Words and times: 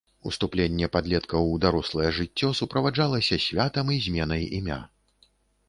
Уступленне 0.29 0.87
падлеткаў 0.95 1.51
у 1.57 1.59
дарослае 1.65 2.09
жыццё 2.21 2.49
суправаджалася 2.61 3.41
святам 3.47 3.95
і 3.99 4.01
зменай 4.09 4.51
імя. 4.59 4.83